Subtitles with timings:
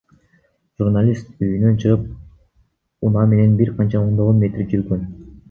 [0.83, 2.07] Журналист үйүнөн чыгып,
[3.09, 5.07] унаа менен бир канча ондогон метр жүргөн.